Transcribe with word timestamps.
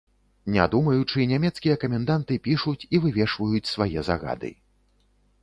Не 0.53 0.63
думаючы, 0.75 1.19
нямецкія 1.31 1.75
каменданты 1.83 2.39
пішуць 2.49 2.87
і 2.93 3.03
вывешваюць 3.05 3.69
свае 3.75 3.99
загады. 4.11 4.51